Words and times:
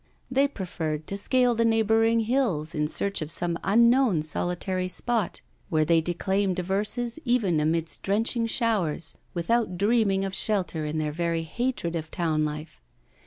They 0.31 0.47
preferred 0.47 1.05
to 1.05 1.15
scale 1.15 1.53
the 1.53 1.63
neighbouring 1.63 2.21
hills 2.21 2.73
in 2.73 2.87
search 2.87 3.21
of 3.21 3.31
some 3.31 3.59
unknown 3.63 4.23
solitary 4.23 4.87
spot, 4.87 5.41
where 5.69 5.85
they 5.85 6.01
declaimed 6.01 6.57
verses 6.57 7.19
even 7.23 7.59
amidst 7.59 8.01
drenching 8.01 8.47
showers, 8.47 9.15
without 9.35 9.77
dreaming 9.77 10.25
of 10.25 10.33
shelter 10.33 10.85
in 10.85 10.97
their 10.97 11.11
very 11.11 11.43
hatred 11.43 11.95
of 11.95 12.09
town 12.09 12.43
life. 12.43 12.81